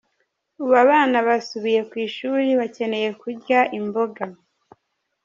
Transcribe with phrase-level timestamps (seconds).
[0.61, 4.23] Ubu abana basubiye ku ishuri bakeneye kurya imboga.